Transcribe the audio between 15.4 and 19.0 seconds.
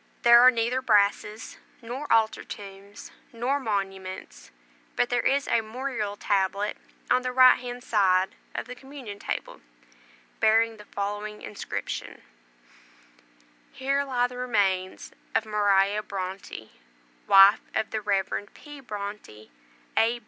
MARIA BRONTE, WIFE OF THE REV. P.